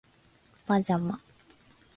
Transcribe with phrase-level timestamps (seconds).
[0.65, 1.21] パジャマ